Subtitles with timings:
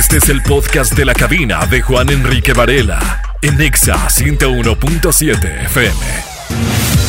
[0.00, 6.99] Este es el podcast de la cabina de Juan Enrique Varela en Exa 101.7 FM.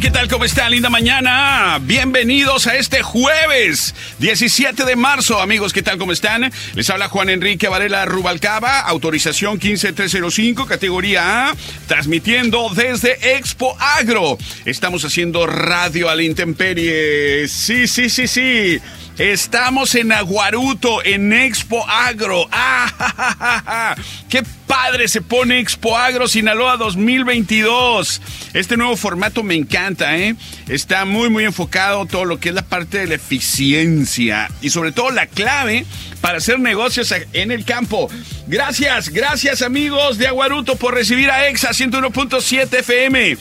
[0.00, 0.28] ¿Qué tal?
[0.28, 0.68] ¿Cómo está?
[0.68, 1.78] Linda mañana.
[1.80, 5.72] Bienvenidos a este jueves 17 de marzo, amigos.
[5.72, 5.98] ¿Qué tal?
[5.98, 6.50] ¿Cómo están?
[6.74, 11.54] Les habla Juan Enrique Varela Rubalcaba, autorización 15305, categoría A,
[11.86, 14.36] transmitiendo desde Expo Agro.
[14.64, 17.46] Estamos haciendo radio a la intemperie.
[17.46, 18.80] Sí, sí, sí, sí.
[19.18, 22.48] Estamos en Aguaruto, en Expo Agro.
[22.50, 23.94] ¡Ah!
[24.28, 24.42] ¡Qué
[24.74, 28.20] padre se pone Expo Agro Sinaloa 2022!
[28.54, 30.34] Este nuevo formato me encanta, ¿eh?
[30.68, 34.90] Está muy, muy enfocado todo lo que es la parte de la eficiencia y sobre
[34.90, 35.86] todo la clave
[36.20, 38.10] para hacer negocios en el campo.
[38.48, 43.38] Gracias, gracias amigos de Aguaruto por recibir a EXA 101.7 FM.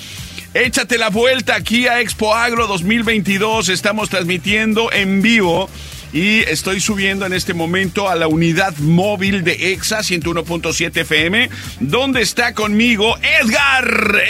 [0.53, 3.70] Échate la vuelta aquí a Expo Agro 2022.
[3.70, 5.67] Estamos transmitiendo en vivo
[6.13, 12.21] y estoy subiendo en este momento a la unidad móvil de EXA 101.7 FM, donde
[12.21, 14.21] está conmigo Edgar.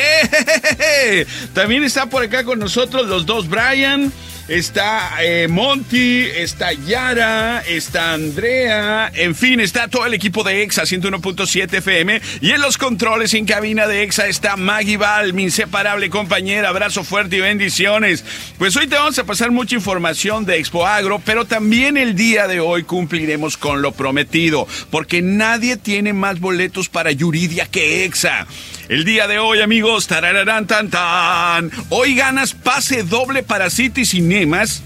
[1.53, 4.11] También está por acá con nosotros los dos Brian
[4.47, 10.83] está eh, Monty, está Yara, está Andrea, en fin, está todo el equipo de EXA
[10.83, 16.09] 101.7 FM y en los controles en cabina de EXA está Maggie Val, mi inseparable
[16.09, 18.23] compañera, abrazo fuerte y bendiciones.
[18.57, 22.47] Pues hoy te vamos a pasar mucha información de Expo Agro, pero también el día
[22.47, 28.47] de hoy cumpliremos con lo prometido, porque nadie tiene más boletos para Yuridia que EXA.
[28.89, 31.71] El día de hoy, amigos, tarararán tan tan.
[31.87, 34.83] Hoy ganas pase doble para City Cinemas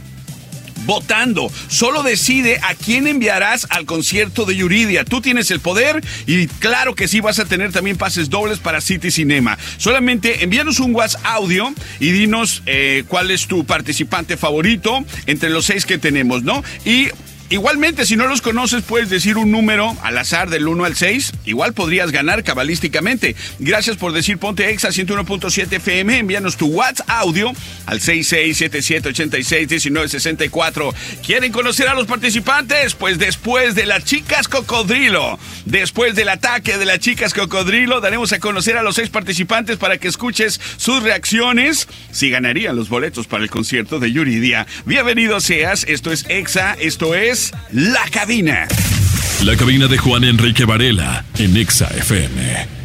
[0.85, 1.51] votando.
[1.67, 5.03] Solo decide a quién enviarás al concierto de Yuridia.
[5.03, 8.81] Tú tienes el poder y claro que sí vas a tener también pases dobles para
[8.81, 9.57] City Cinema.
[9.77, 15.65] Solamente envíanos un WhatsApp audio y dinos eh, cuál es tu participante favorito entre los
[15.65, 16.63] seis que tenemos, ¿no?
[16.85, 17.09] Y
[17.49, 21.31] Igualmente, si no los conoces, puedes decir un número al azar del 1 al 6.
[21.45, 23.37] Igual podrías ganar cabalísticamente.
[23.59, 26.17] Gracias por decir Ponte Exa 101.7 FM.
[26.17, 27.53] Envíanos tu WhatsApp audio
[27.85, 30.93] al 6677861964.
[31.25, 32.95] ¿Quieren conocer a los participantes?
[32.95, 38.39] Pues después de las chicas cocodrilo, después del ataque de las chicas cocodrilo, daremos a
[38.39, 41.87] conocer a los seis participantes para que escuches sus reacciones.
[42.11, 44.67] Si ganarían los boletos para el concierto de Yuridia.
[44.85, 45.85] Bienvenido seas.
[45.87, 46.75] Esto es Exa.
[46.77, 47.36] Esto es
[47.71, 48.67] la Cabina.
[49.43, 52.77] La cabina de Juan Enrique Varela en Exa FM.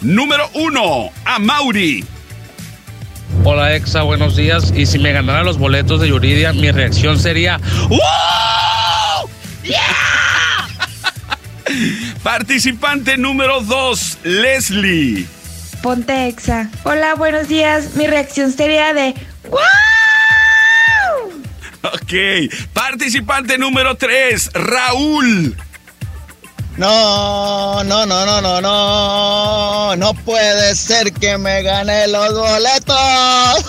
[0.00, 2.04] Número uno, a Mauri.
[3.44, 4.72] Hola Exa, buenos días.
[4.76, 7.98] Y si me ganara los boletos de Yuridia, mi reacción sería ¡Wow!
[9.64, 9.97] ¡Yeah!
[12.22, 15.26] Participante número 2, Leslie.
[15.82, 16.70] Ponte Exa.
[16.84, 17.94] Hola, buenos días.
[17.94, 19.14] Mi reacción sería de
[19.48, 19.58] ¡Wow!
[21.82, 22.52] Ok.
[22.72, 25.56] Participante número 3, Raúl.
[26.76, 29.96] No, no, no, no, no, no.
[29.96, 32.96] No puede ser que me gane los boletos.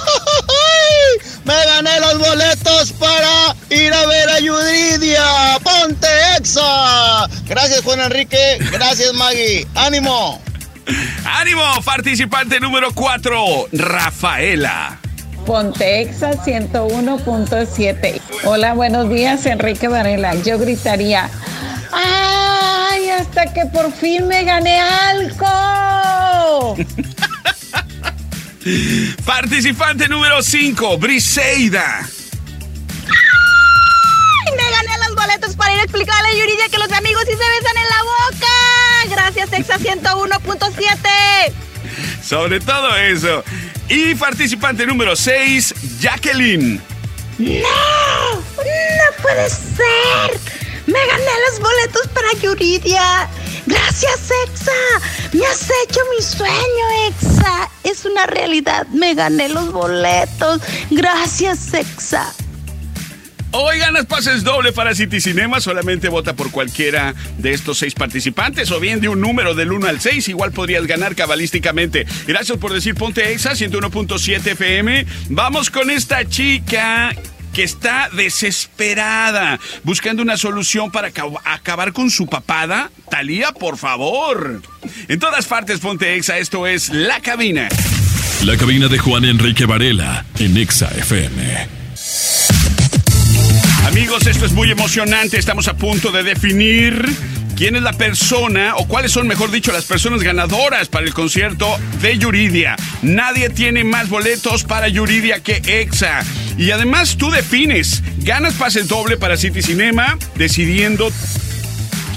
[1.43, 5.58] me gané los boletos para ir a ver a Yuridia.
[5.79, 6.07] Ponte
[6.37, 7.27] Exa.
[7.47, 8.57] Gracias Juan Enrique.
[8.71, 9.65] Gracias Maggie.
[9.75, 10.41] Ánimo.
[11.23, 11.63] Ánimo.
[11.85, 14.99] Participante número 4, Rafaela.
[15.45, 18.19] Pontexa 101.7.
[18.43, 20.35] Hola, buenos días, Enrique Varela.
[20.43, 21.29] Yo gritaría,
[21.93, 23.09] ¡ay!
[23.11, 26.75] Hasta que por fin me gané algo.
[29.25, 32.05] Participante número 5, Briseida.
[35.29, 38.03] Boletos para ir a explicarle a Yuridia que los amigos sí se besan en la
[38.03, 38.51] boca.
[39.09, 41.53] Gracias, Exa 101.7.
[42.23, 43.43] Sobre todo eso.
[43.89, 46.81] Y participante número 6, Jacqueline.
[47.37, 47.47] ¡No!
[47.47, 50.39] ¡No puede ser!
[50.87, 53.29] ¡Me gané los boletos para Yuridia!
[53.67, 54.71] ¡Gracias, Exa!
[55.33, 57.69] ¡Me has hecho mi sueño, Exa!
[57.83, 58.87] Es una realidad.
[58.87, 60.61] Me gané los boletos.
[60.89, 62.33] Gracias, Exa.
[63.51, 65.59] Hoy ganas pases doble para City Cinema.
[65.59, 69.87] Solamente vota por cualquiera de estos seis participantes o bien de un número del 1
[69.87, 70.27] al 6.
[70.29, 72.05] Igual podrías ganar cabalísticamente.
[72.27, 75.05] Gracias por decir Ponte Exa 101.7 FM.
[75.29, 77.15] Vamos con esta chica
[77.53, 81.11] que está desesperada, buscando una solución para
[81.45, 82.91] acabar con su papada.
[83.09, 84.61] Talía, por favor.
[85.07, 87.67] En todas partes, Ponte Exa, esto es La Cabina.
[88.45, 91.67] La cabina de Juan Enrique Varela en Exa FM.
[93.99, 95.37] Amigos, esto es muy emocionante.
[95.37, 97.05] Estamos a punto de definir
[97.57, 101.77] quién es la persona, o cuáles son, mejor dicho, las personas ganadoras para el concierto
[102.01, 102.77] de Yuridia.
[103.01, 106.23] Nadie tiene más boletos para Yuridia que EXA.
[106.57, 111.11] Y además tú defines, ganas pase doble para City Cinema, decidiendo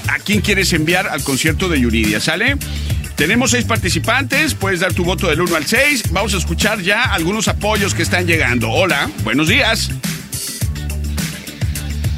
[0.06, 2.58] a quién quieres enviar al concierto de Yuridia, ¿sale?
[3.17, 6.12] Tenemos seis participantes, puedes dar tu voto del 1 al 6.
[6.12, 8.70] Vamos a escuchar ya algunos apoyos que están llegando.
[8.70, 9.90] Hola, buenos días.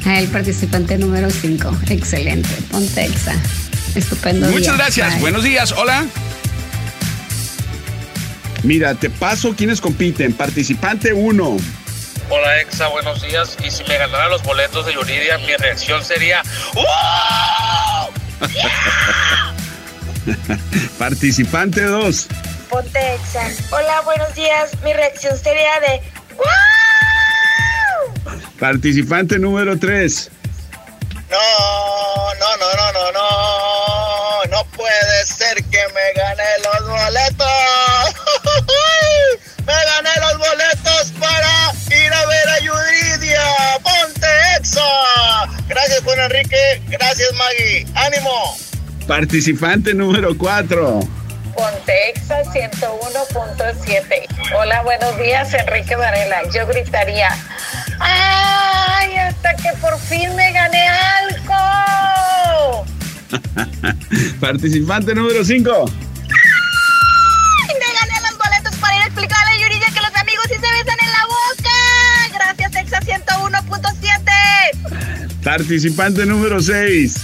[0.05, 3.35] El participante número 5, excelente, ponte exa.
[3.95, 4.47] Estupendo.
[4.49, 6.05] Muchas gracias, buenos días, hola.
[8.65, 10.33] Mira, te paso quienes compiten.
[10.33, 11.57] Participante 1.
[12.29, 13.55] Hola Exa, buenos días.
[13.63, 16.41] Y si me ganara los boletos de Yuridia, mi reacción sería
[16.73, 18.09] ¡Oh!
[20.97, 22.27] Participante 2.
[22.69, 23.47] Ponte Exa.
[23.69, 24.71] Hola, buenos días.
[24.83, 26.01] Mi reacción sería de
[26.35, 26.74] ¡Wow!
[28.59, 30.31] Participante número 3.
[31.29, 31.37] No,
[32.39, 34.45] no, no, no, no, no.
[34.49, 37.47] No puede ser que me gane los boletos.
[39.65, 43.43] me gané los boletos para ir a ver a Yuridia.
[43.83, 44.81] Ponte Exa.
[45.67, 46.81] Gracias, Juan Enrique.
[46.87, 47.85] Gracias, Maggie.
[47.95, 48.57] Ánimo.
[49.07, 50.99] Participante número 4.
[51.55, 54.27] Pontexa 101.7.
[54.57, 56.41] Hola, buenos días, Enrique Varela.
[56.53, 57.29] Yo gritaría,
[57.99, 59.15] ¡ay!
[59.17, 62.85] Hasta que por fin me gané algo.
[64.39, 65.85] Participante número 5.
[67.67, 70.61] Me gané los boletos para ir a explicarle a Yuridia que los amigos sí se
[70.61, 71.75] besan en la boca.
[72.33, 75.43] Gracias, Exa 101.7.
[75.43, 77.15] Participante número 6.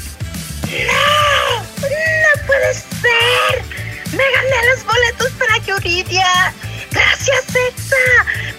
[0.63, 1.61] ¡No!
[1.61, 3.63] ¡No puede ser!
[4.11, 6.53] ¡Me gané los boletos para Yuridia!
[6.91, 7.80] ¡Gracias, Exa!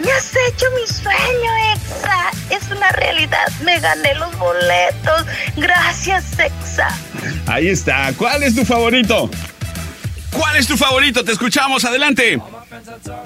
[0.04, 2.30] ¡Me has hecho mi sueño, Exa!
[2.50, 5.26] Es una realidad, me gané los boletos.
[5.56, 6.88] ¡Gracias, Exa!
[7.46, 8.12] Ahí está.
[8.16, 9.30] ¿Cuál es tu favorito?
[10.30, 11.24] ¿Cuál es tu favorito?
[11.24, 11.84] Te escuchamos.
[11.84, 12.40] Adelante.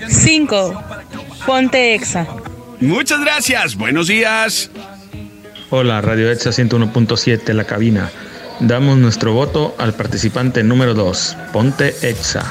[0.08, 0.84] 5.
[1.46, 2.26] Ponte Exa.
[2.80, 3.76] Muchas gracias.
[3.76, 4.70] Buenos días.
[5.70, 8.10] Hola, Radio Exa 101.7, la cabina.
[8.60, 12.44] Damos nuestro voto al participante número 2, Ponte Exa.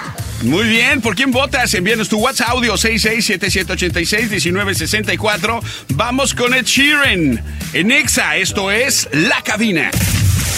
[0.45, 1.74] Muy bien, ¿por quién votas?
[1.74, 5.59] Envíanos tu WhatsApp audio 6677861964.
[5.89, 7.44] Vamos con Ed Sheeran
[7.74, 8.38] en Exa.
[8.38, 9.89] Esto es La Cabina.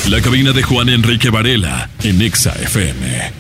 [0.10, 3.32] La cabina de Juan Enrique Varela en Exa FM.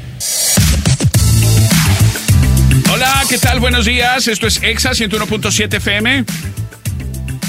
[2.94, 3.60] Hola, ¿qué tal?
[3.60, 4.30] Buenos días.
[4.30, 6.24] Esto es Exa 101.7 FM.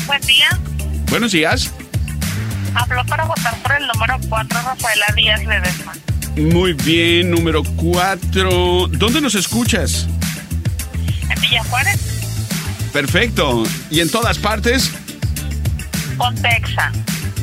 [0.06, 0.48] Buen día.
[1.08, 1.70] Buenos días.
[2.74, 5.92] Habló para votar por el número 4, Rafaela Díaz Ledesma.
[6.36, 8.88] Muy bien, número 4.
[8.92, 10.06] ¿Dónde nos escuchas?
[11.28, 11.98] En Villa Juárez,
[12.92, 13.64] Perfecto.
[13.90, 14.90] ¿Y en todas partes?
[16.16, 16.92] Pontexa.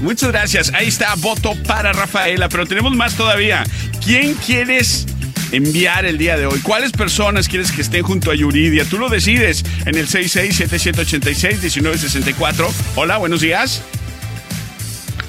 [0.01, 0.73] Muchas gracias.
[0.73, 3.63] Ahí está, voto para Rafaela, pero tenemos más todavía.
[4.03, 5.05] ¿Quién quieres
[5.51, 6.59] enviar el día de hoy?
[6.59, 8.83] ¿Cuáles personas quieres que estén junto a Yuridia?
[8.85, 12.67] Tú lo decides en el 6677861964.
[12.95, 13.81] Hola, buenos días.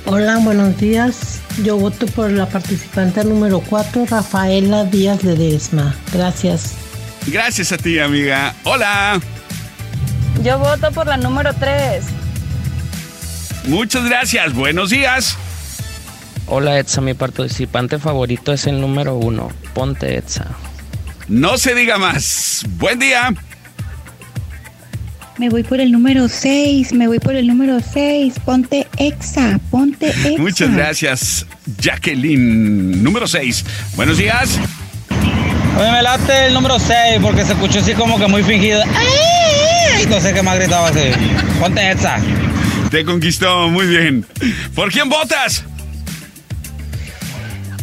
[0.06, 1.35] Hola, buenos días.
[1.62, 5.94] Yo voto por la participante número 4, Rafaela Díaz Ledesma.
[6.12, 6.74] Gracias.
[7.26, 8.54] Gracias a ti, amiga.
[8.64, 9.20] Hola.
[10.42, 12.04] Yo voto por la número 3.
[13.68, 14.54] Muchas gracias.
[14.54, 15.36] Buenos días.
[16.46, 19.50] Hola Etsa, mi participante favorito es el número uno.
[19.74, 20.46] Ponte Etsa.
[21.26, 22.64] No se diga más.
[22.78, 23.34] Buen día.
[25.38, 28.34] Me voy por el número 6, me voy por el número 6.
[28.44, 30.30] Ponte Exa, ponte Exa.
[30.42, 31.46] Muchas gracias,
[31.78, 33.02] Jacqueline.
[33.02, 33.64] Número 6.
[33.96, 34.58] Buenos días.
[35.78, 38.82] Oye, me late el número 6 porque se escuchó así como que muy fingido.
[38.94, 40.06] ¡Ay!
[40.08, 41.00] No sé qué más gritaba así.
[41.60, 42.18] Ponte esa.
[42.90, 44.24] Te conquistó, muy bien.
[44.74, 45.64] ¿Por quién votas?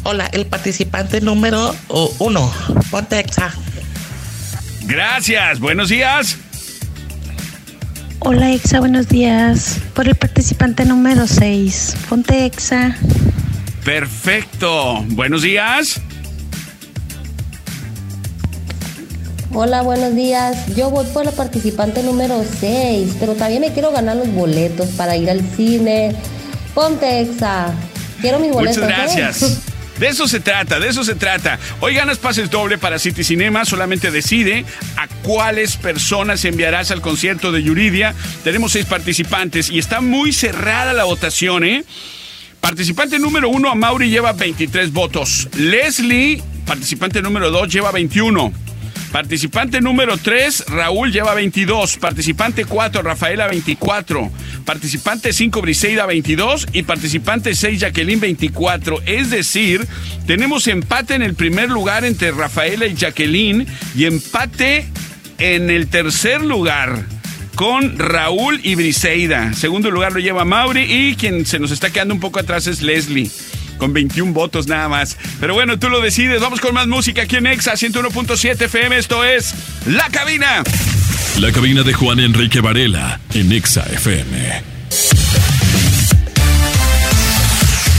[0.04, 2.54] Hola, el participante número 1.
[2.90, 3.54] Ponte exa.
[4.86, 6.38] Gracias, buenos días.
[8.20, 9.80] Hola Exa, buenos días.
[9.94, 11.96] Por el participante número 6.
[12.10, 12.96] Ponte Exa.
[13.84, 15.04] Perfecto.
[15.10, 16.02] Buenos días.
[19.54, 20.76] Hola, buenos días.
[20.76, 25.16] Yo voy por la participante número 6, pero también me quiero ganar los boletos para
[25.16, 26.16] ir al cine.
[26.74, 27.74] Ponte Exa.
[28.22, 28.84] Quiero mis boletos.
[28.84, 29.58] Muchas ¿eh?
[30.00, 31.60] De eso se trata, de eso se trata.
[31.80, 34.66] Hoy ganas pases doble para City Cinema, solamente decide
[34.98, 38.16] a cuáles personas enviarás al concierto de Yuridia.
[38.44, 41.84] Tenemos seis participantes y está muy cerrada la votación, ¿eh?
[42.60, 45.50] Participante número uno, Mauri, lleva 23 votos.
[45.56, 48.63] Leslie, participante número dos, lleva 21.
[49.14, 51.98] Participante número 3, Raúl lleva 22.
[51.98, 54.32] Participante 4, Rafaela 24.
[54.66, 56.66] Participante 5, Briseida 22.
[56.74, 59.04] Y participante 6, Jacqueline 24.
[59.06, 59.88] Es decir,
[60.26, 64.88] tenemos empate en el primer lugar entre Rafaela y Jacqueline y empate
[65.38, 67.06] en el tercer lugar
[67.54, 69.54] con Raúl y Briseida.
[69.54, 72.82] Segundo lugar lo lleva Mauri y quien se nos está quedando un poco atrás es
[72.82, 73.30] Leslie
[73.78, 75.18] con 21 votos nada más.
[75.40, 76.42] Pero bueno, tú lo decides.
[76.42, 78.98] Vamos con más música aquí en Exa 101.7 FM.
[78.98, 79.54] Esto es
[79.86, 80.64] La Cabina.
[81.40, 84.62] La cabina de Juan Enrique Varela en Exa FM.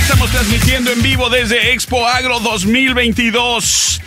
[0.02, 4.00] Estamos transmitiendo en vivo desde Expo Agro 2022.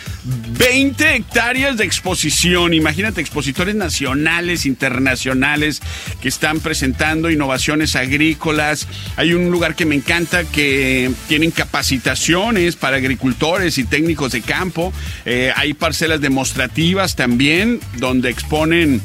[0.58, 2.74] 20 hectáreas de exposición.
[2.74, 5.80] Imagínate, expositores nacionales, internacionales
[6.20, 8.88] que están presentando innovaciones agrícolas.
[9.16, 14.92] Hay un lugar que me encanta que tienen capacitaciones para agricultores y técnicos de campo.
[15.24, 19.00] Eh, hay parcelas demostrativas también donde exponen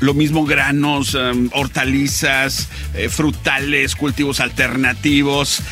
[0.00, 5.62] lo mismo granos, um, hortalizas, eh, frutales, cultivos alternativos.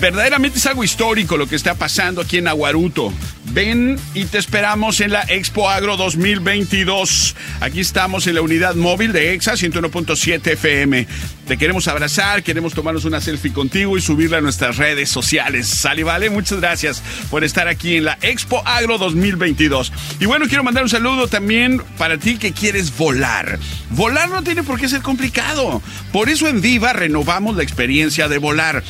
[0.00, 3.12] Verdaderamente es algo histórico lo que está pasando aquí en Aguaruto.
[3.52, 7.36] Ven y te esperamos en la Expo Agro 2022.
[7.60, 11.06] Aquí estamos en la unidad móvil de EXA 101.7 FM.
[11.46, 15.68] Te queremos abrazar, queremos tomarnos una selfie contigo y subirla a nuestras redes sociales.
[15.68, 19.92] Sale, vale, muchas gracias por estar aquí en la Expo Agro 2022.
[20.20, 23.58] Y bueno, quiero mandar un saludo también para ti que quieres volar.
[23.90, 25.82] Volar no tiene por qué ser complicado.
[26.12, 28.82] Por eso en Viva renovamos la experiencia de volar,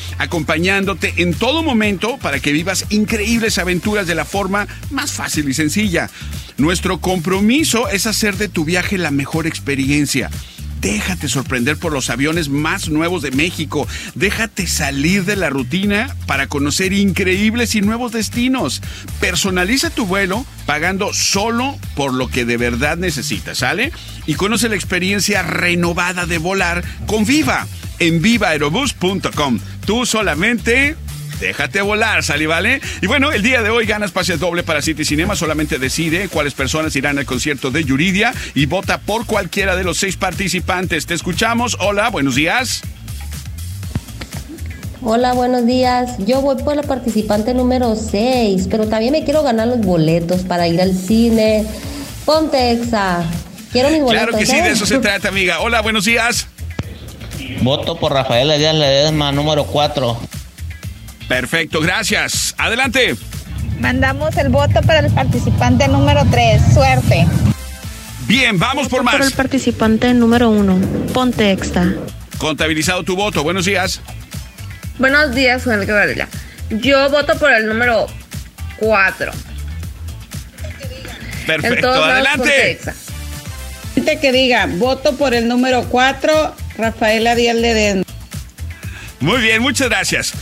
[0.69, 6.09] en todo momento para que vivas increíbles aventuras de la forma más fácil y sencilla.
[6.57, 10.29] Nuestro compromiso es hacer de tu viaje la mejor experiencia.
[10.81, 13.87] Déjate sorprender por los aviones más nuevos de México.
[14.13, 18.81] Déjate salir de la rutina para conocer increíbles y nuevos destinos.
[19.19, 23.91] Personaliza tu vuelo pagando solo por lo que de verdad necesitas, ¿sale?
[24.27, 27.67] Y conoce la experiencia renovada de volar con Viva
[27.99, 29.59] en vivaerobus.com.
[29.85, 30.95] Tú solamente
[31.39, 32.81] Déjate volar, ¿sale, vale?
[33.01, 35.35] Y bueno, el día de hoy ganas pases doble para City Cinema.
[35.35, 39.97] Solamente decide cuáles personas irán al concierto de Yuridia y vota por cualquiera de los
[39.97, 41.05] seis participantes.
[41.05, 41.75] Te escuchamos.
[41.79, 42.81] Hola, buenos días.
[45.01, 46.17] Hola, buenos días.
[46.19, 50.67] Yo voy por la participante número 6, pero también me quiero ganar los boletos para
[50.67, 51.65] ir al cine.
[52.25, 53.23] Ponte Exa.
[53.71, 54.29] Quiero mis boletos.
[54.29, 54.63] Claro que sí, ¿eh?
[54.63, 55.59] de eso se trata, amiga.
[55.59, 56.47] Hola, buenos días.
[57.65, 60.19] Voto por Rafaela Díaz Ledesma, número 4.
[61.27, 62.53] Perfecto, gracias.
[62.59, 63.15] Adelante.
[63.79, 66.61] Mandamos el voto para el participante número 3.
[66.75, 67.25] Suerte.
[68.27, 69.33] Bien, vamos por Por el más.
[69.33, 70.77] participante número uno.
[71.11, 71.91] Ponte Exa.
[72.37, 73.41] Contabilizado tu voto.
[73.41, 73.99] Buenos días.
[74.99, 76.27] Buenos días, Juan Enrique Varela.
[76.69, 78.05] Yo voto por el número
[78.77, 79.31] 4.
[81.47, 82.79] Perfecto, adelante.
[83.95, 88.03] Gente que diga, voto por el número 4, Rafaela Díaz Ledesma.
[89.19, 90.33] Muy bien, muchas gracias.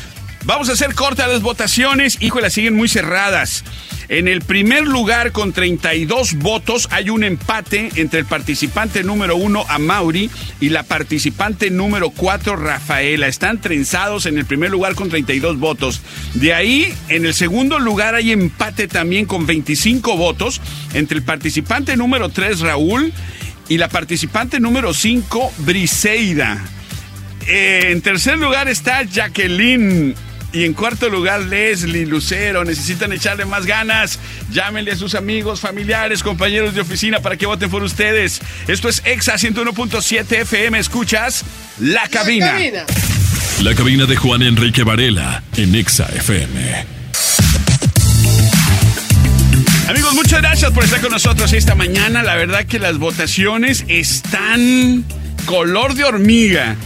[0.45, 2.17] Vamos a hacer cortas las votaciones.
[2.19, 3.63] Híjole, siguen muy cerradas.
[4.09, 9.65] En el primer lugar, con 32 votos, hay un empate entre el participante número uno,
[9.69, 13.27] Amauri, y la participante número 4, Rafaela.
[13.27, 16.01] Están trenzados en el primer lugar con 32 votos.
[16.33, 20.59] De ahí, en el segundo lugar, hay empate también con 25 votos
[20.93, 23.13] entre el participante número 3, Raúl,
[23.69, 26.63] y la participante número 5, Briseida.
[27.47, 30.15] Eh, en tercer lugar está Jacqueline.
[30.53, 32.63] Y en cuarto lugar, Leslie Lucero.
[32.63, 34.19] Necesitan echarle más ganas.
[34.51, 38.39] Llámenle a sus amigos, familiares, compañeros de oficina para que voten por ustedes.
[38.67, 40.77] Esto es EXA 101.7 FM.
[40.77, 41.43] ¿Escuchas?
[41.79, 42.55] La cabina.
[43.63, 47.02] La cabina de Juan Enrique Varela en Exa FM.
[49.87, 52.23] Amigos, muchas gracias por estar con nosotros esta mañana.
[52.23, 55.03] La verdad que las votaciones están
[55.45, 56.77] color de hormiga.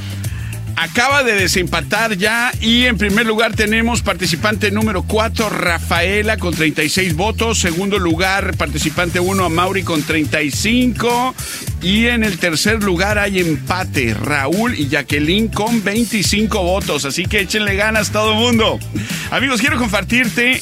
[0.76, 7.16] Acaba de desempatar ya y en primer lugar tenemos participante número 4, Rafaela con 36
[7.16, 7.60] votos.
[7.60, 11.36] Segundo lugar, participante 1, Mauri con 35.
[11.84, 17.06] Y en el tercer lugar hay empate, Raúl y Jacqueline con 25 votos.
[17.06, 18.80] Así que échenle ganas todo el mundo.
[19.30, 20.62] Amigos, quiero compartirte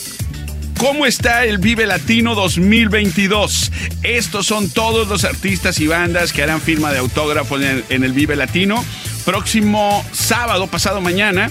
[0.77, 3.71] ¿Cómo está el Vive Latino 2022?
[4.03, 8.11] Estos son todos los artistas y bandas que harán firma de autógrafos en, en el
[8.11, 8.83] Vive Latino.
[9.23, 11.49] Próximo sábado, pasado mañana,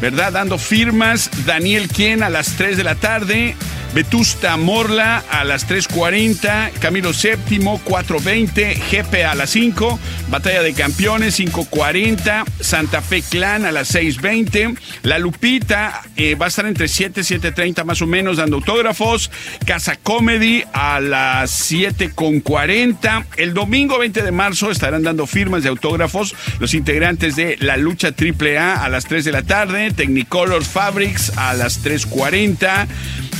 [0.00, 0.32] ¿verdad?
[0.32, 1.30] Dando firmas.
[1.46, 3.54] Daniel Quien a las 3 de la tarde.
[3.94, 11.38] Vetusta Morla a las 3.40, Camilo VII 4.20, GP a las 5, Batalla de Campeones
[11.38, 17.20] 5.40, Santa Fe Clan a las 6.20, La Lupita eh, va a estar entre 7
[17.20, 19.30] y 7.30 más o menos dando autógrafos,
[19.64, 26.34] Casa Comedy a las 7.40, el domingo 20 de marzo estarán dando firmas de autógrafos
[26.58, 31.54] los integrantes de La Lucha AAA a las 3 de la tarde, Technicolor Fabrics a
[31.54, 32.88] las 3.40,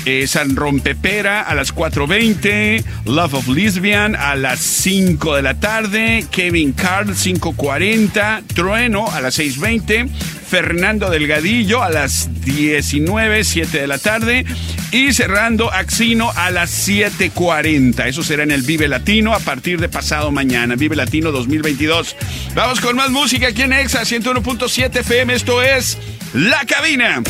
[0.05, 6.27] eh, San Rompepera a las 4.20, Love of Lesbian a las 5 de la tarde,
[6.31, 13.99] Kevin Carl 5.40, Trueno a las 6.20, Fernando Delgadillo a las 19, 7 de la
[13.99, 14.45] tarde
[14.93, 18.07] y cerrando Axino a las 7.40.
[18.07, 22.17] Eso será en el Vive Latino a partir de pasado mañana, Vive Latino 2022.
[22.55, 25.99] Vamos con más música aquí en Exa 101.7 FM, esto es
[26.33, 27.23] La Cabina.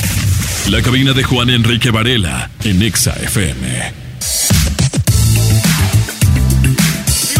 [0.71, 4.05] La cabina de Juan Enrique Varela en Exa FM.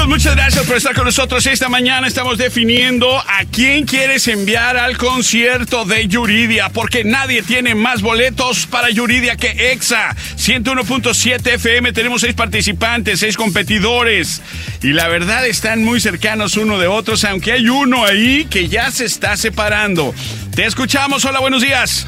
[0.05, 2.07] Amigos, muchas gracias por estar con nosotros esta mañana.
[2.07, 8.67] Estamos definiendo a quién quieres enviar al concierto de Yuridia, porque nadie tiene más boletos
[8.67, 10.15] para Yuridia que EXA.
[10.37, 14.43] 101.7 FM, tenemos seis participantes, seis competidores.
[14.83, 18.91] Y la verdad están muy cercanos uno de otros, aunque hay uno ahí que ya
[18.91, 20.15] se está separando.
[20.55, 22.07] Te escuchamos, hola, buenos días.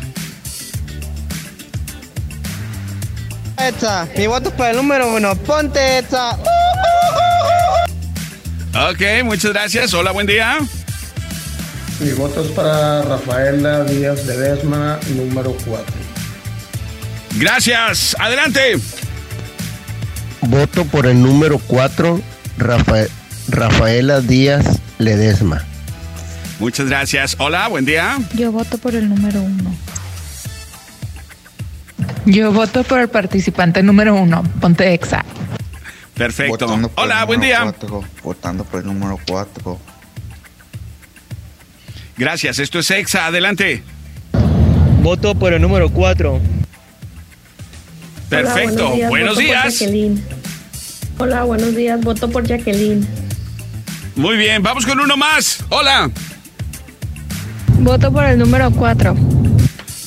[3.58, 5.34] Echa, mi voto es para el número uno.
[5.36, 6.32] Ponte Echa.
[8.90, 9.94] Ok, muchas gracias.
[9.94, 10.58] Hola, buen día.
[12.00, 15.84] Mi voto es para Rafaela Díaz de Desma, número 4.
[17.36, 18.14] Gracias.
[18.18, 18.78] Adelante.
[20.42, 22.20] Voto por el número 4,
[23.48, 25.64] Rafaela Díaz Ledesma.
[26.58, 27.36] Muchas gracias.
[27.38, 28.18] Hola, buen día.
[28.34, 29.74] Yo voto por el número uno.
[32.26, 35.24] Yo voto por el participante número uno, Ponte Exa.
[36.14, 36.90] Perfecto.
[36.96, 37.60] Hola, buen día.
[37.62, 39.78] Cuatro, votando por el número 4.
[42.16, 43.82] Gracias, esto es Exa, adelante.
[45.02, 46.40] Voto por el número 4.
[48.28, 49.62] Perfecto, Hola, buenos días.
[49.62, 50.24] Voto por Jacqueline.
[51.18, 52.00] Hola, buenos días.
[52.00, 53.06] Voto por Jacqueline.
[54.16, 55.64] Muy bien, vamos con uno más.
[55.68, 56.10] Hola.
[57.78, 59.35] Voto por el número 4.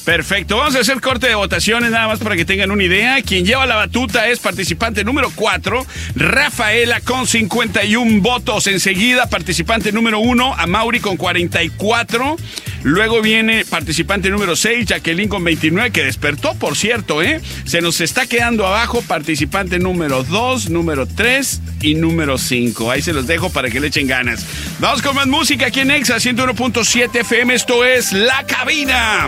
[0.09, 3.21] Perfecto, vamos a hacer corte de votaciones nada más para que tengan una idea.
[3.21, 8.65] Quien lleva la batuta es participante número 4, Rafaela con 51 votos.
[8.65, 12.37] Enseguida, participante número 1, Amauri con 44.
[12.81, 17.39] Luego viene participante número 6, Jacqueline con 29, que despertó, por cierto, ¿eh?
[17.65, 22.89] Se nos está quedando abajo participante número 2, número 3 y número 5.
[22.89, 24.43] Ahí se los dejo para que le echen ganas.
[24.79, 27.53] Vamos con más música aquí en Exa 101.7 FM.
[27.53, 29.27] Esto es La Cabina.